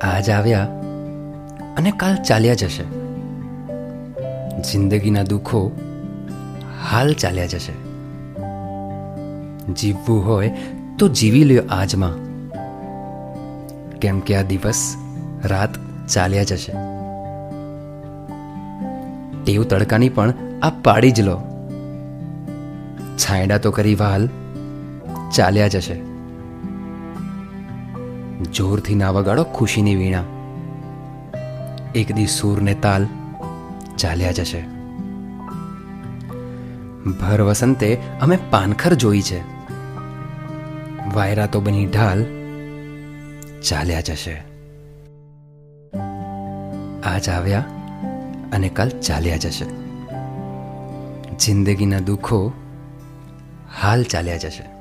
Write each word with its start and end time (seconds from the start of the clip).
આજ 0.00 0.30
આવ્યા 0.30 0.68
અને 1.76 1.90
કાલ 1.90 2.16
ચાલ્યા 2.16 2.54
જશે. 2.54 2.84
જિંદગીના 4.60 5.22
દુઃખો 5.22 5.70
હાલ 6.90 7.14
ચાલ્યા 7.14 7.46
જશે. 7.46 7.72
જીવવું 9.72 10.26
હોય 10.26 10.56
તો 10.98 11.08
જીવી 11.08 11.44
લ્યો 11.44 11.62
આજમાં. 11.70 12.12
કેમ 13.98 14.20
કે 14.20 14.36
આ 14.36 14.42
દિવસ 14.42 14.94
રાત 15.44 15.70
ચાલ્યા 16.08 16.42
જશે. 16.42 16.72
ટેવ 19.44 19.64
તડકાની 19.64 20.08
પણ 20.08 20.34
આ 20.62 20.70
પાડી 20.70 21.10
જ 21.10 21.20
લો. 21.20 21.40
છાંયડા 23.16 23.58
તો 23.58 23.70
કરી 23.70 23.94
વાલ 23.94 24.28
ચાલ્યા 25.34 25.68
જશે. 25.68 26.17
જોરથી 28.44 28.94
ના 28.94 29.10
વગાડો 29.10 29.44
ખુશીની 29.44 29.94
વીણા. 29.94 30.24
એક 31.94 32.12
દી 32.12 32.26
સૂરને 32.26 32.74
તાલ 32.74 33.06
ચાલ્યા 33.98 34.32
જશે. 34.32 34.64
ભર 37.20 37.42
વસંતે 37.42 37.98
અમે 38.20 38.38
પાનખર 38.50 38.94
જોઈ 38.94 39.22
છે. 39.22 39.40
વાયરા 41.14 41.46
તો 41.46 41.60
બની 41.60 41.86
ઢાલ 41.86 42.24
ચાલ્યા 43.68 44.00
જશે. 44.00 44.44
આજ 47.00 47.28
આવ્યા 47.28 47.64
અને 48.52 48.68
કાલ 48.68 48.88
ચાલ્યા 48.88 49.36
જશે. 49.36 49.64
જિંદગીના 51.36 51.98
દુઃખો 51.98 52.52
હાલ 53.82 54.02
ચાલ્યા 54.02 54.36
જશે. 54.36 54.77